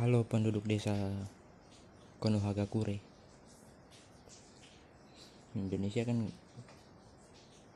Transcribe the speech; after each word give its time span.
Halo 0.00 0.24
penduduk 0.24 0.64
desa 0.64 0.96
Konohagakure. 2.24 3.04
Indonesia 5.52 6.08
kan 6.08 6.24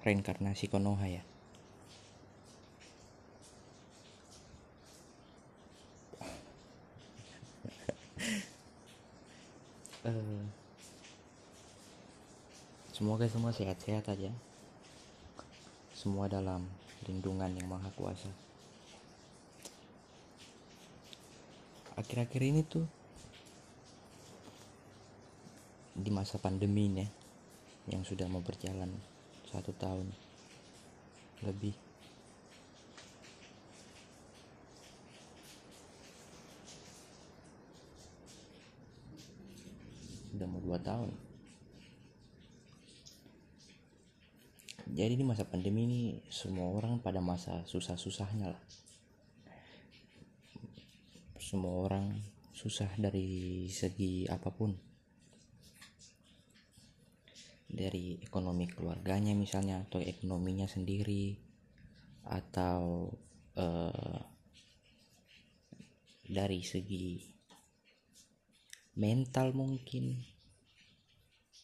reinkarnasi 0.09 0.73
Konoha 0.73 1.05
ya. 1.05 1.21
Eh, 10.09 10.45
semoga 12.96 13.29
semua 13.29 13.52
sehat-sehat 13.52 14.09
aja. 14.09 14.32
Semua 15.93 16.32
dalam 16.32 16.64
lindungan 17.04 17.52
yang 17.52 17.68
maha 17.68 17.93
kuasa. 17.93 18.32
Akhir-akhir 21.95 22.43
ini 22.43 22.67
tuh 22.67 22.87
di 25.95 26.11
masa 26.11 26.43
pandemi 26.43 26.91
ini 26.91 27.07
ya, 27.07 27.09
yang 27.95 28.02
sudah 28.02 28.27
mau 28.27 28.43
berjalan 28.43 28.91
satu 29.47 29.71
tahun 29.79 30.11
lebih. 31.47 31.71
Udah 40.35 40.51
mau 40.51 40.59
dua 40.59 40.83
tahun. 40.83 41.15
Jadi 44.91 45.15
di 45.15 45.23
masa 45.23 45.47
pandemi 45.47 45.87
ini 45.87 46.02
semua 46.27 46.74
orang 46.74 46.99
pada 46.99 47.23
masa 47.23 47.63
susah-susahnya 47.71 48.51
lah 48.51 48.63
semua 51.55 51.87
orang 51.87 52.19
susah 52.51 52.91
dari 52.99 53.71
segi 53.71 54.27
apa 54.27 54.51
pun. 54.51 54.75
Dari 57.71 58.19
ekonomi 58.19 58.66
keluarganya 58.66 59.38
misalnya 59.38 59.87
atau 59.87 60.02
ekonominya 60.02 60.66
sendiri 60.66 61.38
atau 62.27 63.07
eh, 63.55 64.19
dari 66.27 66.59
segi 66.66 67.22
mental 68.99 69.55
mungkin 69.55 70.19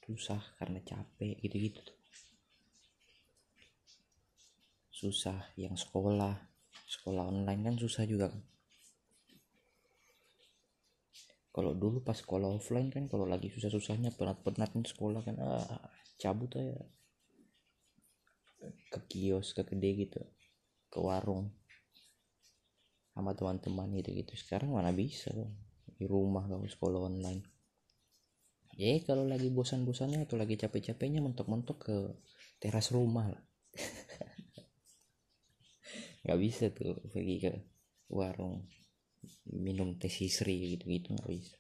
susah 0.07 0.55
karena 0.55 0.79
capek 0.87 1.35
gitu-gitu. 1.43 1.83
Susah 4.95 5.51
yang 5.59 5.75
sekolah 5.75 6.39
sekolah 6.87 7.27
online 7.27 7.67
kan 7.67 7.75
susah 7.75 8.07
juga 8.07 8.31
kan 8.31 8.43
kalau 11.51 11.75
dulu 11.75 11.99
pas 12.07 12.15
sekolah 12.15 12.47
offline 12.47 12.95
kan 12.95 13.11
kalau 13.11 13.27
lagi 13.27 13.51
susah-susahnya 13.51 14.15
penat-penatnya 14.15 14.87
sekolah 14.87 15.21
kan 15.27 15.37
ah, 15.43 15.83
cabut 16.15 16.55
aja. 16.55 16.79
Ke 18.93 19.01
kios 19.11 19.51
ke 19.51 19.67
gede 19.67 19.91
gitu 20.07 20.23
ke 20.91 20.99
warung. 21.03 21.51
Sama 23.11 23.35
teman-teman 23.35 23.91
gitu 23.99 24.15
gitu. 24.15 24.33
Sekarang 24.39 24.71
mana 24.71 24.95
bisa 24.95 25.35
bang. 25.35 25.51
di 26.01 26.09
rumah 26.09 26.49
kalau 26.49 26.65
sekolah 26.65 27.13
online. 27.13 27.45
Ya 28.79 28.97
kalau 29.05 29.29
lagi 29.29 29.53
bosan-bosannya 29.53 30.25
atau 30.25 30.41
lagi 30.41 30.57
capek-capeknya 30.57 31.21
mentok-mentok 31.21 31.79
ke 31.83 31.97
teras 32.63 32.95
rumah 32.95 33.29
lah. 33.29 33.43
Nggak 36.25 36.39
bisa 36.41 36.65
tuh 36.73 36.97
pergi 37.11 37.37
ke 37.43 37.53
warung 38.09 38.65
minum 39.51 39.99
teh 39.99 40.13
sisri 40.13 40.77
gitu-gitu 40.77 41.17
nggak 41.17 41.31
bisa. 41.31 41.57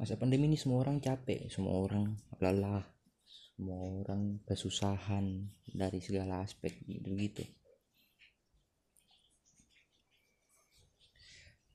Masa 0.00 0.16
pandemi 0.16 0.48
ini 0.48 0.56
semua 0.56 0.80
orang 0.80 0.96
capek 0.96 1.52
semua 1.52 1.76
orang 1.76 2.16
lelah 2.40 2.84
semua 3.60 4.00
orang 4.00 4.40
kesusahan 4.48 5.52
dari 5.68 6.00
segala 6.00 6.40
aspek 6.40 6.72
gitu-gitu. 6.88 7.44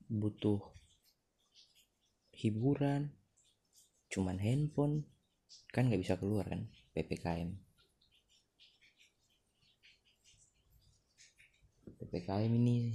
Butuh 0.09 0.61
hiburan 2.35 3.09
cuman 4.11 4.37
handphone 4.37 5.07
kan 5.73 5.87
nggak 5.87 6.01
bisa 6.03 6.15
keluar 6.19 6.45
kan 6.45 6.67
ppkm 6.93 7.64
ppkm 12.05 12.53
ini. 12.53 12.93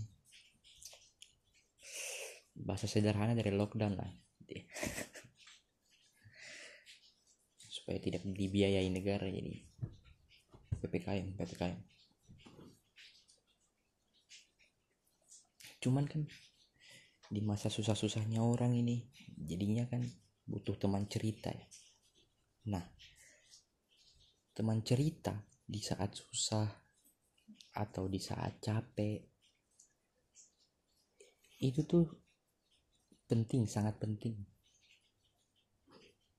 Bahasa 2.55 2.87
sederhana 2.87 3.35
dari 3.35 3.51
lockdown 3.51 3.99
lah. 3.99 4.11
Supaya 7.75 7.99
tidak 7.99 8.23
dibiayai 8.23 8.87
negara 8.87 9.27
jadi 9.27 9.67
ppkm 10.81 11.37
ppkm 11.37 11.79
cuman 15.81 16.05
kan 16.09 16.23
di 17.31 17.41
masa 17.45 17.73
susah-susahnya 17.73 18.43
orang 18.43 18.77
ini 18.77 19.09
jadinya 19.33 19.87
kan 19.87 20.03
butuh 20.45 20.75
teman 20.75 21.07
cerita 21.07 21.55
ya. 21.55 21.67
Nah 22.75 22.83
teman 24.51 24.83
cerita 24.83 25.39
di 25.63 25.79
saat 25.79 26.19
susah 26.19 26.67
atau 27.81 28.05
di 28.05 28.21
saat 28.21 28.61
capek. 28.61 29.25
Itu 31.61 31.89
tuh 31.89 32.05
penting 33.25 33.65
sangat 33.65 33.97
penting. 33.97 34.37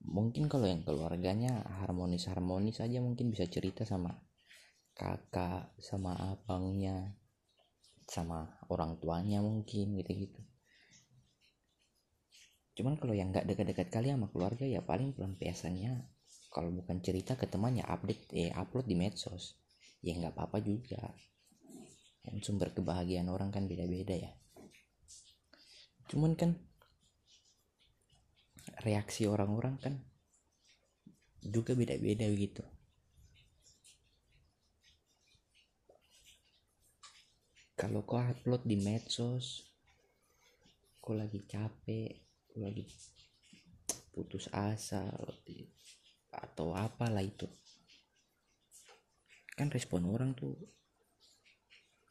Mungkin 0.02 0.50
kalau 0.50 0.66
yang 0.66 0.82
keluarganya 0.86 1.62
harmonis 1.82 2.30
harmonis 2.30 2.82
aja 2.82 3.02
mungkin 3.02 3.34
bisa 3.34 3.46
cerita 3.46 3.86
sama 3.86 4.14
kakak 4.98 5.78
sama 5.78 6.18
abangnya 6.18 7.18
sama 8.10 8.60
orang 8.68 8.98
tuanya 8.98 9.40
mungkin 9.46 9.98
gitu-gitu. 9.98 10.42
Cuman 12.76 12.98
kalau 12.98 13.14
yang 13.14 13.30
nggak 13.30 13.46
dekat-dekat 13.46 13.88
kali 13.94 14.10
sama 14.10 14.28
keluarga 14.34 14.66
ya 14.66 14.82
paling 14.82 15.14
pelampiasannya 15.14 16.02
kalau 16.52 16.74
bukan 16.74 17.00
cerita 17.00 17.38
ke 17.38 17.46
temannya 17.48 17.86
update 17.88 18.28
eh 18.36 18.52
upload 18.52 18.90
di 18.90 18.98
medsos 18.98 19.61
ya 20.02 20.18
nggak 20.18 20.34
apa-apa 20.34 20.62
juga. 20.62 21.02
Kan 22.22 22.38
sumber 22.42 22.74
kebahagiaan 22.74 23.30
orang 23.30 23.50
kan 23.50 23.66
beda-beda 23.66 24.14
ya. 24.14 24.32
Cuman 26.10 26.38
kan 26.38 26.54
reaksi 28.82 29.26
orang-orang 29.30 29.78
kan 29.82 29.94
juga 31.42 31.74
beda-beda 31.74 32.30
gitu 32.30 32.62
kalau 37.74 38.06
kau 38.06 38.22
upload 38.22 38.62
di 38.62 38.78
medsos 38.78 39.66
kau 41.02 41.18
lagi 41.18 41.42
capek 41.50 42.14
kau 42.46 42.62
lagi 42.62 42.86
putus 44.14 44.46
asa 44.54 45.10
atau 46.30 46.78
apalah 46.78 47.26
itu 47.26 47.50
kan 49.62 49.70
respon 49.70 50.10
orang 50.10 50.34
tuh 50.34 50.58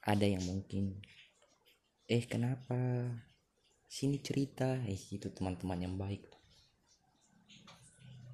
ada 0.07 0.23
yang 0.23 0.47
mungkin 0.47 1.03
eh 2.07 2.23
kenapa? 2.31 2.79
Sini 3.91 4.23
cerita. 4.23 4.79
Eh 4.87 4.95
itu 5.11 5.35
teman-teman 5.35 5.83
yang 5.83 5.99
baik 5.99 6.31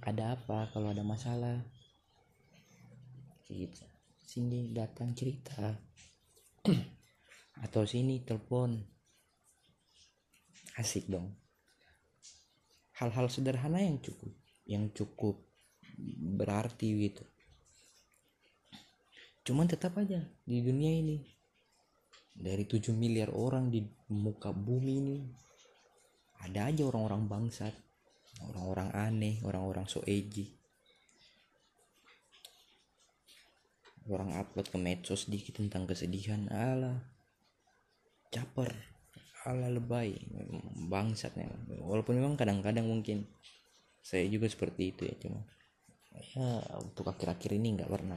ada 0.06 0.38
apa 0.38 0.70
kalau 0.70 0.94
ada 0.94 1.02
masalah? 1.02 1.58
Gitu. 3.50 3.82
Sini 4.22 4.70
datang 4.70 5.10
cerita. 5.18 5.74
Atau 7.66 7.82
sini 7.88 8.22
telepon. 8.22 8.78
Asik 10.78 11.10
dong. 11.10 11.34
Hal-hal 13.00 13.26
sederhana 13.26 13.82
yang 13.82 13.98
cukup 13.98 14.30
yang 14.66 14.90
cukup 14.94 15.42
berarti 16.36 17.06
gitu 17.06 17.22
cuman 19.46 19.70
tetap 19.70 19.94
aja 19.96 20.18
di 20.42 20.58
dunia 20.60 20.90
ini. 20.90 21.18
Dari 22.36 22.68
7 22.68 22.92
miliar 22.92 23.32
orang 23.32 23.72
di 23.72 23.80
muka 24.12 24.52
bumi 24.52 24.92
ini 25.00 25.16
ada 26.44 26.68
aja 26.68 26.84
orang-orang 26.84 27.30
bangsat. 27.30 27.72
Orang-orang 28.52 28.92
aneh 28.92 29.40
orang-orang 29.40 29.88
so 29.88 30.04
edgy. 30.04 30.52
Orang 34.10 34.36
upload 34.36 34.68
ke 34.68 34.76
medsos 34.76 35.24
sedikit 35.24 35.56
tentang 35.56 35.88
kesedihan 35.88 36.44
ala 36.52 37.00
caper 38.28 38.76
ala 39.48 39.72
lebay. 39.72 40.12
Bangsat 40.92 41.32
walaupun 41.80 42.20
memang 42.20 42.36
kadang-kadang 42.36 42.84
mungkin 42.84 43.24
saya 44.06 44.28
juga 44.30 44.46
seperti 44.46 44.94
itu 44.94 45.02
ya 45.02 45.14
cuma 45.18 45.42
ya 46.14 46.62
untuk 46.78 47.10
akhir-akhir 47.10 47.58
ini 47.58 47.74
nggak 47.74 47.90
pernah 47.90 48.14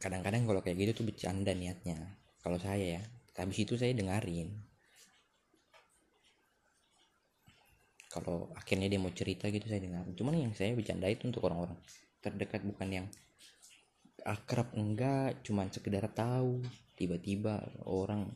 kadang-kadang 0.00 0.48
kalau 0.48 0.64
kayak 0.64 0.80
gitu 0.80 1.04
tuh 1.04 1.06
bercanda 1.12 1.52
niatnya. 1.52 2.00
Kalau 2.40 2.56
saya 2.56 2.98
ya 2.98 3.02
habis 3.36 3.60
itu 3.60 3.76
saya 3.76 3.92
dengarin. 3.92 4.48
Kalau 8.10 8.50
akhirnya 8.58 8.90
dia 8.90 8.98
mau 8.98 9.12
cerita 9.14 9.46
gitu 9.52 9.70
saya 9.70 9.78
dengar 9.78 10.02
cuman 10.18 10.34
yang 10.50 10.52
saya 10.56 10.74
bercanda 10.74 11.06
itu 11.06 11.30
untuk 11.30 11.46
orang-orang 11.46 11.78
terdekat 12.18 12.64
bukan 12.64 12.88
yang 12.88 13.06
akrab 14.24 14.72
enggak. 14.72 15.44
Cuman 15.44 15.68
sekedar 15.68 16.08
tahu 16.10 16.64
tiba-tiba 16.96 17.60
orang 17.84 18.28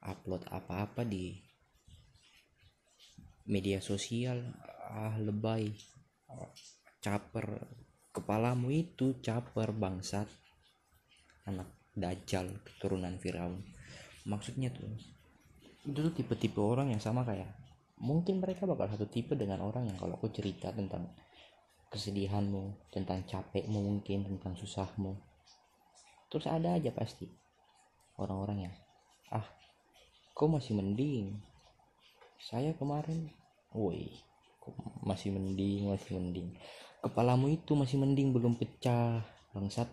upload 0.00 0.48
apa-apa 0.48 1.04
di 1.04 1.36
media 3.44 3.78
sosial. 3.84 4.40
Ah 4.88 5.20
lebay. 5.20 5.68
Caper 7.04 7.60
kepalamu 8.08 8.72
itu 8.72 9.20
caper 9.20 9.70
bangsat 9.76 10.26
anak 11.44 11.68
dajjal 11.94 12.48
keturunan 12.64 13.16
Firaun. 13.20 13.62
Maksudnya 14.26 14.72
tuh 14.72 14.88
itu 15.84 15.98
tuh 16.00 16.14
tipe-tipe 16.16 16.56
orang 16.64 16.96
yang 16.96 17.02
sama 17.02 17.28
kayak 17.28 17.48
mungkin 18.00 18.40
mereka 18.40 18.64
bakal 18.64 18.88
satu 18.88 19.04
tipe 19.04 19.36
dengan 19.36 19.60
orang 19.60 19.84
yang 19.84 20.00
kalau 20.00 20.16
aku 20.16 20.32
cerita 20.32 20.72
tentang 20.72 21.12
kesedihanmu 21.92 22.90
tentang 22.90 23.22
capekmu 23.28 23.78
mungkin 23.78 24.24
tentang 24.26 24.56
susahmu. 24.56 25.14
Terus 26.32 26.48
ada 26.50 26.74
aja 26.74 26.90
pasti 26.90 27.28
orang-orang 28.18 28.66
yang 28.66 28.74
ah 29.30 29.46
kok 30.34 30.50
masih 30.50 30.74
mending 30.74 31.38
saya 32.40 32.74
kemarin. 32.74 33.30
Woi 33.74 34.10
masih 35.04 35.36
mending 35.36 35.92
masih 35.92 36.16
mending. 36.16 36.48
Kepalamu 37.04 37.52
itu 37.52 37.76
masih 37.76 38.00
mending 38.00 38.32
belum 38.32 38.56
pecah 38.56 39.20
bangsat 39.52 39.86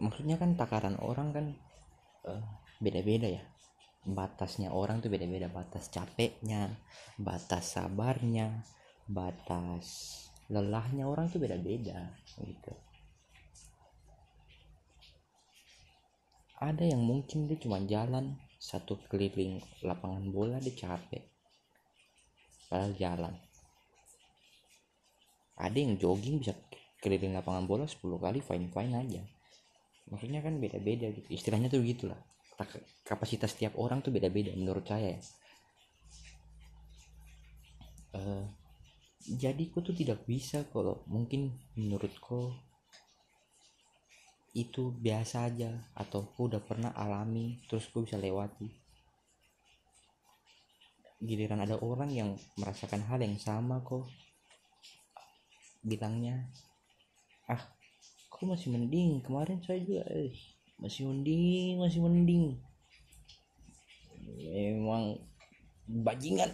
maksudnya 0.00 0.40
kan 0.40 0.56
takaran 0.56 0.96
orang 0.98 1.28
kan 1.30 1.46
uh, 2.26 2.42
beda-beda 2.80 3.28
ya. 3.28 3.44
Batasnya 4.00 4.72
orang 4.72 5.04
tuh 5.04 5.12
beda-beda 5.12 5.52
batas 5.52 5.92
capeknya 5.92 6.72
batas 7.20 7.76
sabarnya 7.76 8.64
batas 9.04 9.84
lelahnya 10.48 11.04
orang 11.04 11.28
tuh 11.28 11.36
beda-beda 11.36 12.08
gitu. 12.40 12.72
Ada 16.60 16.96
yang 16.96 17.04
mungkin 17.04 17.44
dia 17.48 17.60
cuma 17.60 17.80
jalan 17.84 18.40
satu 18.56 18.96
keliling 19.12 19.60
lapangan 19.84 20.24
bola 20.32 20.56
dia 20.64 20.72
capek. 20.72 21.24
Padahal 22.72 22.92
jalan. 22.96 23.34
Ada 25.60 25.76
yang 25.76 26.00
jogging 26.00 26.40
bisa 26.40 26.56
keliling 27.04 27.36
lapangan 27.36 27.68
bola 27.68 27.84
10 27.84 28.00
kali 28.00 28.40
fine 28.40 28.68
fine 28.72 28.92
aja 28.96 29.22
maksudnya 30.10 30.44
kan 30.44 30.58
beda-beda 30.58 31.08
gitu. 31.14 31.26
Istilahnya 31.30 31.70
tuh 31.70 31.82
gitulah 31.86 32.18
kapasitas 33.08 33.56
setiap 33.56 33.72
orang 33.80 34.04
tuh 34.04 34.12
beda-beda 34.12 34.52
menurut 34.52 34.84
saya. 34.84 35.16
Ya 35.16 35.20
uh, 38.20 38.44
jadi 39.20 39.68
ku 39.68 39.84
tuh 39.84 39.92
tidak 39.92 40.24
bisa 40.24 40.64
kalau 40.72 41.04
mungkin 41.06 41.52
menurutku 41.76 42.56
itu 44.50 44.90
biasa 44.90 45.46
aja 45.46 45.70
atau 45.94 46.26
ku 46.34 46.50
udah 46.50 46.58
pernah 46.58 46.90
alami 46.96 47.62
terus 47.70 47.86
ku 47.92 48.02
bisa 48.02 48.18
lewati. 48.18 48.66
Giliran 51.20 51.60
ada 51.60 51.76
orang 51.84 52.10
yang 52.10 52.30
merasakan 52.56 53.04
hal 53.04 53.20
yang 53.20 53.36
sama 53.36 53.84
kok. 53.84 54.08
Bilangnya 55.84 56.48
ah 57.46 57.60
aku 58.40 58.48
masih 58.56 58.72
mending. 58.72 59.20
Kemarin 59.20 59.60
saya 59.60 59.84
juga 59.84 60.00
eh, 60.16 60.32
masih 60.80 61.04
mending 61.04 61.76
masih 61.76 62.00
mending. 62.00 62.56
Memang 64.40 65.20
bajingan. 65.84 66.48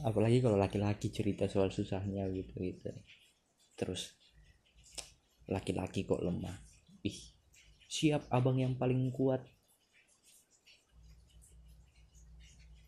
Apalagi 0.00 0.40
kalau 0.40 0.56
laki-laki 0.56 1.12
cerita 1.12 1.52
soal 1.52 1.68
susahnya 1.68 2.32
gitu 2.32 2.64
gitu. 2.64 2.96
Terus 3.76 4.16
laki-laki 5.44 6.08
kok 6.08 6.24
lemah. 6.24 6.56
Ih 7.04 7.20
siap 7.92 8.24
abang 8.32 8.56
yang 8.56 8.72
paling 8.80 9.12
kuat. 9.12 9.44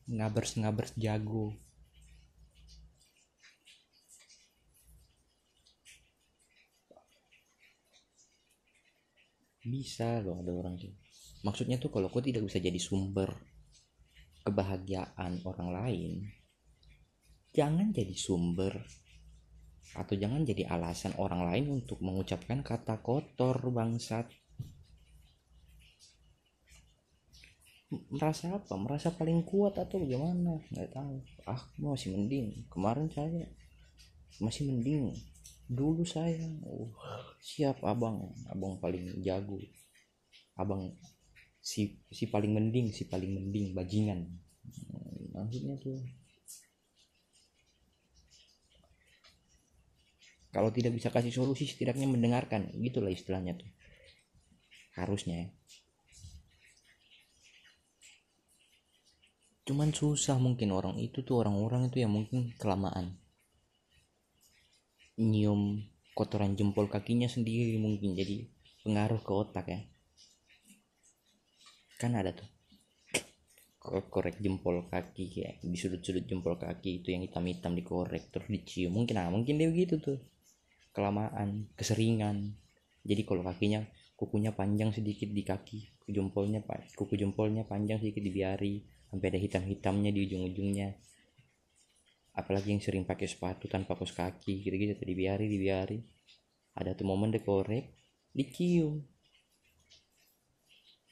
Ngabers 0.09 0.57
ngabers 0.57 0.97
jago 0.97 1.61
bisa 9.63 10.23
loh 10.23 10.43
ada 10.43 10.51
orang 10.51 10.75
gitu. 10.79 10.95
Maksudnya 11.43 11.79
tuh 11.79 11.91
kalau 11.91 12.11
kau 12.11 12.23
tidak 12.23 12.47
bisa 12.47 12.63
jadi 12.63 12.79
sumber 12.79 13.31
kebahagiaan 14.43 15.43
orang 15.47 15.71
lain 15.71 16.13
jangan 17.53 17.93
jadi 17.93 18.17
sumber 18.17 18.75
atau 19.93 20.15
jangan 20.17 20.41
jadi 20.49 20.73
alasan 20.73 21.13
orang 21.21 21.45
lain 21.45 21.85
untuk 21.85 22.01
mengucapkan 22.01 22.65
kata 22.65 23.05
kotor 23.05 23.61
bangsat. 23.69 24.25
Merasa 28.09 28.57
apa? 28.57 28.73
Merasa 28.81 29.13
paling 29.13 29.45
kuat 29.45 29.77
atau 29.77 30.01
bagaimana? 30.01 30.65
Nggak 30.73 30.97
tahu. 30.97 31.17
Ah 31.45 31.61
masih 31.77 32.17
mending. 32.17 32.65
Kemarin 32.73 33.13
saya 33.13 33.45
masih 34.41 34.65
mending 34.65 35.13
dulu 35.73 36.05
saya 36.05 36.45
uh, 36.69 36.89
siap 37.41 37.81
abang. 37.83 38.37
Abang 38.53 38.77
paling 38.79 39.25
jago. 39.25 39.57
Abang 40.55 40.93
si 41.63 41.97
si 42.13 42.29
paling 42.29 42.53
mending 42.53 42.93
si 42.93 43.09
paling 43.09 43.33
mending 43.33 43.73
bajingan. 43.73 44.29
Hmm, 44.63 45.33
maksudnya 45.33 45.75
tuh. 45.81 45.99
Kalau 50.53 50.69
tidak 50.69 50.93
bisa 50.93 51.09
kasih 51.09 51.33
solusi 51.33 51.65
setidaknya 51.65 52.05
mendengarkan. 52.05 52.69
Gitulah 52.77 53.09
istilahnya 53.09 53.57
tuh. 53.57 53.71
Harusnya 54.93 55.49
ya. 55.49 55.49
cuman 59.63 59.95
susah 59.95 60.43
mungkin 60.43 60.75
orang 60.75 60.99
itu 60.99 61.23
tuh 61.23 61.39
orang-orang 61.39 61.87
itu 61.87 62.03
yang 62.03 62.11
mungkin 62.11 62.51
kelamaan 62.59 63.15
nyium 65.23 65.87
kotoran 66.19 66.59
jempol 66.59 66.91
kakinya 66.91 67.31
sendiri 67.31 67.79
mungkin 67.79 68.19
jadi 68.19 68.51
pengaruh 68.83 69.23
ke 69.23 69.33
otak 69.33 69.67
ya. 69.71 69.81
Kan 72.03 72.19
ada 72.19 72.35
tuh. 72.35 72.51
Korek 73.83 74.39
jempol 74.39 74.87
kaki 74.87 75.27
ya 75.43 75.51
di 75.59 75.75
sudut-sudut 75.75 76.23
jempol 76.23 76.55
kaki 76.55 77.03
itu 77.03 77.11
yang 77.11 77.27
hitam-hitam 77.27 77.75
dikorek 77.75 78.31
terus 78.31 78.47
dicium. 78.47 78.95
Mungkin 78.95 79.19
ah 79.19 79.27
mungkin 79.31 79.59
dia 79.59 79.67
begitu 79.71 79.99
tuh. 79.99 80.19
Kelamaan 80.95 81.67
keseringan. 81.75 82.55
Jadi 83.03 83.23
kalau 83.27 83.43
kakinya 83.43 83.83
kukunya 84.15 84.55
panjang 84.55 84.95
sedikit 84.95 85.27
di 85.35 85.43
kaki 85.43 85.93
jempolnya 86.13 86.63
kuku 86.95 87.15
jempolnya 87.15 87.65
panjang 87.67 87.99
sedikit 87.99 88.23
dibiari 88.23 88.83
sampai 89.11 89.27
ada 89.33 89.39
hitam-hitamnya 89.41 90.11
di 90.11 90.21
ujung-ujungnya 90.29 90.89
apalagi 92.33 92.73
yang 92.73 92.81
sering 92.81 93.05
pakai 93.05 93.29
sepatu 93.29 93.69
tanpa 93.69 93.93
kos 93.97 94.17
kaki 94.17 94.65
gitu-gitu. 94.65 94.97
Tadi 94.97 95.13
biari 95.13 95.47
dibiari 95.49 95.99
ada 96.77 96.97
tuh 96.97 97.05
momen 97.05 97.29
dekorek 97.29 97.93
dicium. 98.33 99.05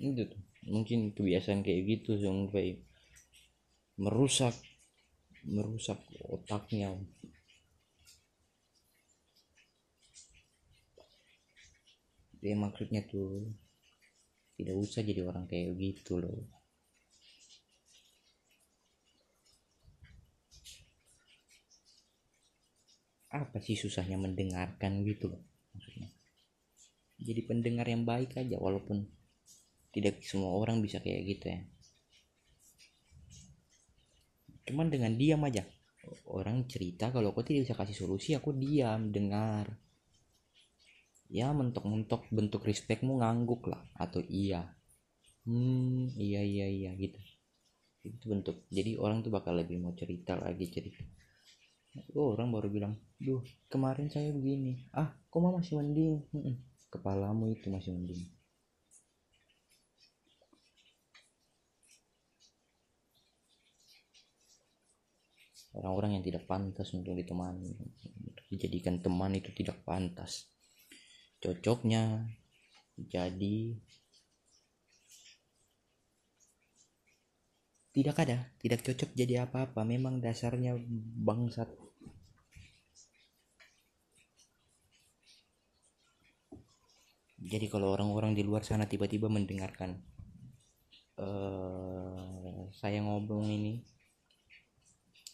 Itu 0.01 0.25
tuh. 0.25 0.41
Mungkin 0.61 1.17
kebiasaan 1.17 1.65
kayak 1.65 1.81
gitu 1.89 2.21
sampai 2.21 2.81
merusak 4.01 4.53
merusak 5.49 6.01
otaknya. 6.29 6.97
Dia 12.41 12.57
maksudnya 12.57 13.05
tuh 13.05 13.53
tidak 14.57 14.77
usah 14.77 15.01
jadi 15.05 15.25
orang 15.25 15.49
kayak 15.49 15.77
gitu 15.77 16.21
loh 16.21 16.60
apa 23.31 23.63
sih 23.63 23.79
susahnya 23.79 24.19
mendengarkan 24.19 25.07
gitu 25.07 25.31
loh 25.31 25.43
maksudnya? 25.71 26.11
Jadi 27.21 27.41
pendengar 27.47 27.87
yang 27.87 28.03
baik 28.03 28.35
aja 28.35 28.57
walaupun 28.59 29.07
tidak 29.95 30.19
semua 30.27 30.57
orang 30.57 30.83
bisa 30.83 30.99
kayak 30.99 31.23
gitu 31.27 31.47
ya. 31.53 31.61
Cuman 34.67 34.91
dengan 34.91 35.15
diam 35.15 35.43
aja. 35.47 35.63
Orang 36.27 36.67
cerita 36.67 37.13
kalau 37.13 37.31
aku 37.31 37.45
tidak 37.47 37.71
bisa 37.71 37.77
kasih 37.77 37.97
solusi 38.07 38.35
aku 38.35 38.57
diam 38.57 39.13
dengar. 39.13 39.69
Ya 41.31 41.55
mentok-mentok 41.55 42.27
bentuk 42.35 42.67
respectmu 42.67 43.21
ngangguk 43.21 43.69
lah. 43.69 43.83
Atau 43.95 44.25
iya. 44.27 44.75
Hmm 45.45 46.11
iya 46.17 46.41
iya 46.43 46.67
iya 46.67 46.91
gitu. 46.97 47.21
Itu 48.01 48.33
bentuk. 48.33 48.65
Jadi 48.73 48.97
orang 48.97 49.21
tuh 49.21 49.31
bakal 49.31 49.61
lebih 49.61 49.77
mau 49.79 49.93
cerita 49.93 50.41
lagi 50.41 50.67
cerita 50.73 51.05
oh, 52.15 52.35
orang 52.39 52.55
baru 52.55 52.69
bilang 52.71 52.95
duh 53.21 53.43
kemarin 53.67 54.09
saya 54.09 54.31
begini. 54.31 54.89
Ah 54.95 55.11
kok 55.31 55.41
mah 55.43 55.55
masih 55.59 55.79
mending? 55.79 56.23
Kepalamu 56.91 57.51
itu 57.51 57.71
masih 57.71 57.95
mending. 57.95 58.23
Orang-orang 65.71 66.19
yang 66.19 66.25
tidak 66.27 66.51
pantas 66.51 66.91
untuk 66.99 67.15
ditemani 67.15 67.79
dijadikan 68.51 68.99
teman 68.99 69.39
itu 69.39 69.55
tidak 69.55 69.79
pantas. 69.87 70.51
Cocoknya 71.39 72.27
jadi 72.99 73.79
tidak 77.95 78.17
ada 78.27 78.51
tidak 78.59 78.83
cocok 78.83 79.11
jadi 79.15 79.47
apa-apa. 79.47 79.87
Memang 79.87 80.19
dasarnya 80.19 80.75
bangsat 81.23 81.71
jadi 87.41 87.67
kalau 87.73 87.97
orang-orang 87.97 88.37
di 88.37 88.45
luar 88.45 88.61
sana 88.61 88.85
tiba-tiba 88.85 89.33
mendengarkan 89.33 89.97
eh 91.21 92.69
saya 92.77 93.01
ngomong 93.01 93.49
ini 93.49 93.75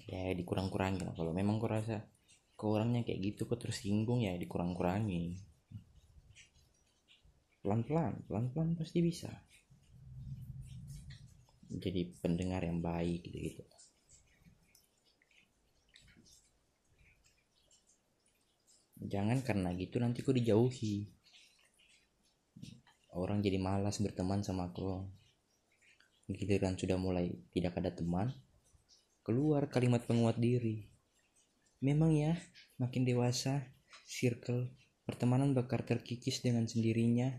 ya 0.07 0.31
dikurang-kurangin 0.39 1.11
kalau 1.19 1.35
memang 1.35 1.59
kau 1.59 1.71
rasa 1.71 2.07
kau 2.55 2.79
orangnya 2.79 3.03
kayak 3.03 3.35
gitu 3.35 3.51
kok 3.51 3.59
tersinggung 3.59 4.23
ya 4.23 4.39
dikurang-kurangi 4.39 5.35
pelan-pelan 7.67 8.23
pelan-pelan 8.31 8.79
pasti 8.79 9.03
bisa. 9.03 9.31
Jadi 11.67 12.15
pendengar 12.23 12.63
yang 12.63 12.79
baik 12.79 13.27
gitu 13.27 13.39
gitu 13.43 13.63
jangan 19.07 19.39
karena 19.45 19.71
gitu 19.77 20.01
nanti 20.03 20.25
kau 20.25 20.35
dijauhi 20.35 21.16
orang 23.17 23.41
jadi 23.41 23.57
malas 23.57 23.99
berteman 23.99 24.45
sama 24.45 24.71
kau 24.71 25.09
giliran 26.29 26.77
sudah 26.77 27.01
mulai 27.01 27.33
tidak 27.51 27.81
ada 27.81 27.91
teman. 27.91 28.31
Keluar 29.27 29.67
kalimat 29.73 30.07
penguat 30.07 30.39
diri. 30.39 30.87
Memang 31.83 32.15
ya 32.15 32.39
makin 32.79 33.03
dewasa 33.03 33.67
circle 34.07 34.71
pertemanan 35.03 35.51
bakal 35.57 35.83
terkikis 35.83 36.45
dengan 36.45 36.69
sendirinya 36.71 37.33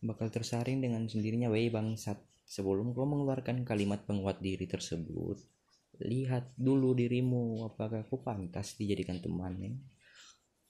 bakal 0.00 0.30
tersaring 0.30 0.80
dengan 0.80 1.10
sendirinya. 1.10 1.50
Weh 1.52 1.68
bangsat. 1.68 2.16
Sebelum 2.48 2.96
kau 2.96 3.04
mengeluarkan 3.04 3.60
kalimat 3.68 4.08
penguat 4.08 4.40
diri 4.40 4.64
tersebut 4.64 5.36
lihat 5.98 6.54
dulu 6.54 6.94
dirimu 6.94 7.66
apakah 7.66 8.06
kau 8.06 8.22
pantas 8.22 8.78
dijadikan 8.78 9.18
teman 9.18 9.58
ya? 9.58 9.72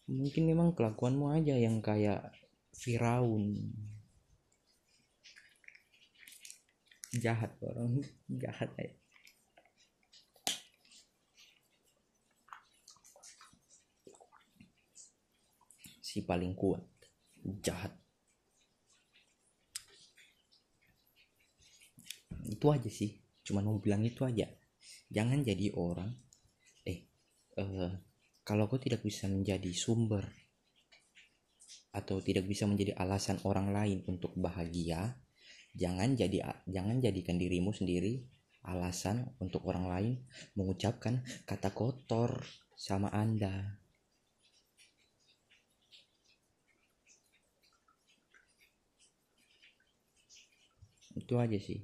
mungkin 0.08 0.48
memang 0.48 0.72
kelakuanmu 0.72 1.36
aja 1.36 1.52
yang 1.52 1.84
kayak 1.84 2.32
Firaun 2.72 3.76
jahat 7.16 7.56
orang 7.64 8.04
jahat 8.42 8.68
ya. 8.76 8.92
Si 16.04 16.24
paling 16.24 16.56
kuat 16.56 16.84
jahat. 17.60 17.92
Itu 22.48 22.72
aja 22.72 22.88
sih. 22.88 23.20
Cuma 23.44 23.60
mau 23.60 23.76
bilang 23.80 24.04
itu 24.04 24.24
aja. 24.24 24.48
Jangan 25.08 25.40
jadi 25.44 25.72
orang 25.76 26.12
eh 26.84 27.08
eh 27.56 27.92
kalau 28.44 28.64
kau 28.68 28.80
tidak 28.80 29.04
bisa 29.04 29.28
menjadi 29.28 29.68
sumber 29.76 30.24
atau 31.92 32.20
tidak 32.20 32.48
bisa 32.48 32.64
menjadi 32.64 32.96
alasan 32.96 33.40
orang 33.44 33.72
lain 33.72 33.98
untuk 34.08 34.32
bahagia 34.36 35.16
jangan 35.78 36.18
jadi 36.18 36.66
jangan 36.66 36.98
jadikan 36.98 37.38
dirimu 37.38 37.70
sendiri 37.70 38.26
alasan 38.66 39.30
untuk 39.38 39.64
orang 39.70 39.86
lain 39.86 40.12
mengucapkan 40.58 41.22
kata 41.46 41.70
kotor 41.70 42.42
sama 42.74 43.08
anda. 43.14 43.78
Itu 51.14 51.38
aja 51.38 51.58
sih. 51.58 51.82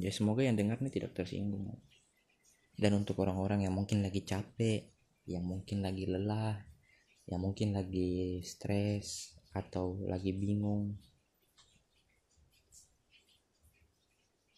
Ya 0.00 0.08
semoga 0.08 0.40
yang 0.44 0.56
dengar 0.56 0.80
ini 0.80 0.88
tidak 0.88 1.12
tersinggung. 1.12 1.76
Dan 2.72 2.96
untuk 2.96 3.20
orang-orang 3.20 3.68
yang 3.68 3.76
mungkin 3.76 4.00
lagi 4.00 4.24
capek 4.24 4.88
yang 5.28 5.44
mungkin 5.46 5.86
lagi 5.86 6.08
lelah 6.08 6.58
yang 7.30 7.38
mungkin 7.38 7.78
lagi 7.78 8.42
stres 8.42 9.38
atau 9.54 10.02
lagi 10.10 10.34
bingung 10.34 10.98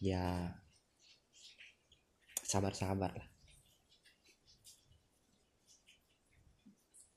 ya 0.04 0.52
sabar-sabar 2.44 3.08
lah. 3.16 3.28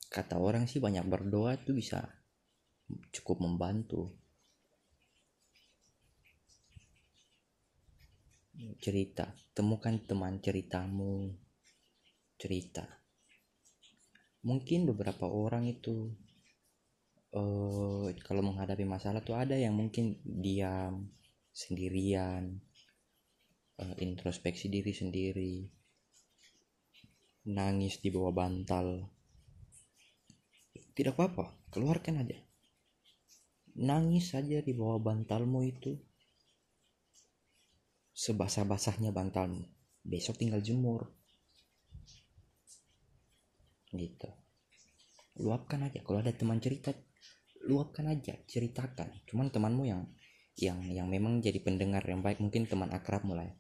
Kata 0.08 0.40
orang 0.40 0.72
sih 0.72 0.80
banyak 0.80 1.04
berdoa 1.04 1.60
tuh 1.60 1.76
bisa 1.76 2.00
cukup 3.12 3.44
membantu. 3.44 4.16
Cerita 8.80 9.36
temukan 9.52 10.00
teman 10.08 10.40
ceritamu. 10.40 11.36
Cerita. 12.40 12.88
Mungkin 14.48 14.88
beberapa 14.88 15.28
orang 15.28 15.68
itu 15.68 16.08
uh, 17.36 18.08
kalau 18.24 18.42
menghadapi 18.48 18.88
masalah 18.88 19.20
tuh 19.20 19.36
ada 19.36 19.60
yang 19.60 19.76
mungkin 19.76 20.24
diam 20.24 21.12
sendirian 21.52 22.64
uh, 23.82 23.96
introspeksi 24.02 24.70
diri 24.70 24.94
sendiri. 24.94 25.54
Nangis 27.48 28.04
di 28.04 28.12
bawah 28.12 28.36
bantal. 28.36 29.08
Tidak 30.98 31.14
apa-apa 31.14 31.70
keluarkan 31.72 32.26
aja. 32.26 32.38
Nangis 33.78 34.34
saja 34.34 34.60
di 34.66 34.74
bawah 34.74 34.98
bantalmu 34.98 35.62
itu. 35.64 35.94
Sebasah-basahnya 38.18 39.14
bantalmu. 39.14 39.62
Besok 40.02 40.42
tinggal 40.42 40.66
jemur. 40.66 41.14
Gitu. 43.94 44.30
Luapkan 45.38 45.86
aja. 45.86 46.02
Kalau 46.02 46.20
ada 46.20 46.34
teman 46.34 46.58
cerita 46.58 46.90
luapkan 47.70 48.10
aja. 48.10 48.34
Ceritakan. 48.50 49.22
Cuman 49.30 49.54
temanmu 49.54 49.86
yang 49.86 50.02
yang 50.58 50.82
yang 50.90 51.08
memang 51.08 51.40
jadi 51.40 51.62
pendengar 51.62 52.02
yang 52.06 52.26
baik 52.26 52.42
mungkin 52.42 52.66
teman 52.66 52.90
akrab 52.90 53.22
mulai 53.24 53.54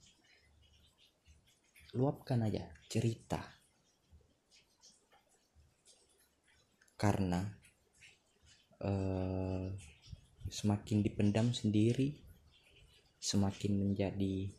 luapkan 1.93 2.41
aja 2.43 2.67
cerita 2.89 3.41
karena 6.97 7.45
uh, 8.81 9.69
semakin 10.49 11.05
dipendam 11.05 11.53
sendiri 11.53 12.27
semakin 13.21 13.77
menjadi 13.77 14.49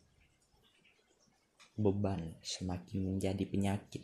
beban, 1.79 2.35
semakin 2.43 3.15
menjadi 3.15 3.43
penyakit. 3.47 4.03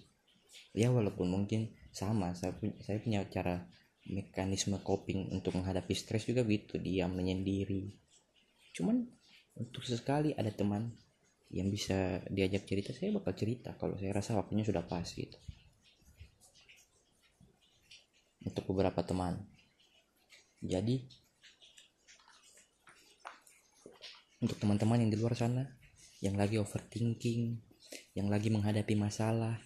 Ya 0.72 0.92
walaupun 0.92 1.28
mungkin 1.28 1.76
sama, 1.92 2.32
saya 2.36 2.56
punya, 2.56 2.76
saya 2.84 2.98
punya 3.04 3.20
cara 3.28 3.68
mekanisme 4.08 4.80
coping 4.80 5.36
untuk 5.36 5.60
menghadapi 5.60 5.92
stres 5.92 6.28
juga 6.28 6.48
begitu, 6.48 6.80
diam 6.80 7.12
menyendiri. 7.12 7.92
Cuman 8.76 9.08
untuk 9.56 9.88
sesekali 9.88 10.36
ada 10.36 10.52
teman 10.52 10.92
yang 11.48 11.72
bisa 11.72 12.20
diajak 12.28 12.68
cerita, 12.68 12.92
saya 12.92 13.16
bakal 13.16 13.32
cerita 13.32 13.72
kalau 13.80 13.96
saya 13.96 14.12
rasa 14.12 14.36
waktunya 14.36 14.68
sudah 14.68 14.84
pas 14.84 15.08
gitu. 15.08 15.40
Untuk 18.44 18.68
beberapa 18.68 19.00
teman. 19.02 19.40
Jadi 20.60 21.08
untuk 24.46 24.62
teman-teman 24.62 25.02
yang 25.02 25.10
di 25.10 25.18
luar 25.18 25.34
sana 25.34 25.66
yang 26.22 26.38
lagi 26.38 26.62
overthinking 26.62 27.58
yang 28.14 28.30
lagi 28.30 28.54
menghadapi 28.54 28.94
masalah 28.94 29.58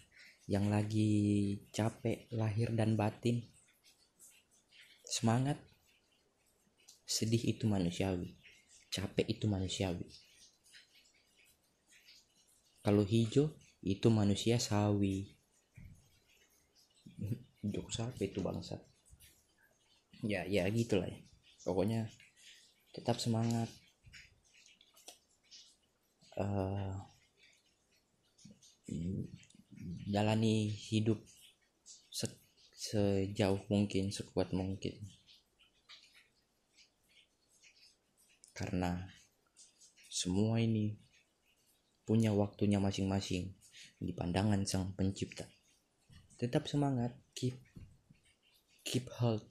yang 0.47 0.71
lagi 0.71 1.59
capek 1.75 2.31
lahir 2.31 2.71
dan 2.71 2.95
batin 2.95 3.43
semangat 5.03 5.59
sedih 7.03 7.43
itu 7.43 7.67
manusiawi 7.67 8.38
capek 8.93 9.25
itu 9.33 9.45
manusiawi. 9.53 10.05
Kalau 12.85 13.03
hijau 13.11 13.45
itu 13.93 14.07
manusia 14.19 14.57
sawi. 14.67 15.15
Jok 17.73 17.87
sapi 17.95 18.23
itu 18.31 18.39
bangsa 18.47 18.75
ya 20.31 20.41
ya 20.47 20.63
gitulah 20.71 21.07
ya. 21.07 21.19
Pokoknya 21.63 22.07
tetap 22.95 23.17
semangat. 23.23 23.69
Uh, 26.39 26.95
jalani 30.13 30.53
hidup 30.87 31.19
se- 32.19 32.43
sejauh 32.85 33.61
mungkin 33.71 34.05
sekuat 34.17 34.49
mungkin 34.59 34.93
karena 38.59 39.07
semua 40.11 40.59
ini 40.59 40.99
punya 42.03 42.35
waktunya 42.35 42.75
masing-masing. 42.83 43.55
Di 43.95 44.11
pandangan 44.11 44.59
sang 44.67 44.91
pencipta. 44.91 45.47
Tetap 46.35 46.67
semangat 46.67 47.15
keep 47.31 47.55
keep 48.83 49.07
health 49.15 49.47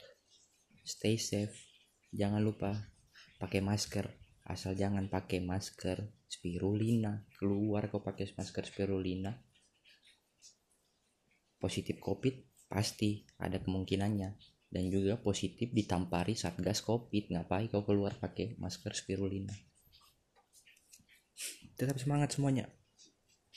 stay 0.84 1.16
safe. 1.16 1.56
Jangan 2.12 2.44
lupa 2.44 2.76
pakai 3.40 3.64
masker. 3.64 4.12
Asal 4.44 4.76
jangan 4.76 5.08
pakai 5.08 5.40
masker 5.40 6.04
spirulina. 6.28 7.24
Keluar 7.40 7.88
kau 7.88 8.04
pakai 8.04 8.28
masker 8.36 8.68
spirulina. 8.68 9.32
Positif 11.56 11.96
covid 12.04 12.36
pasti 12.68 13.24
ada 13.40 13.56
kemungkinannya 13.56 14.57
dan 14.68 14.92
juga 14.92 15.16
positif 15.16 15.72
ditampari 15.72 16.36
satgas 16.36 16.84
covid. 16.84 17.32
Ngapain 17.32 17.68
kau 17.72 17.82
keluar 17.82 18.16
pakai 18.16 18.56
masker 18.60 18.92
spirulina? 18.92 19.52
Tetap 21.78 21.96
semangat 21.96 22.36
semuanya. 22.36 22.68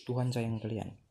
Tuhan 0.08 0.34
sayang 0.34 0.58
kalian 0.58 1.11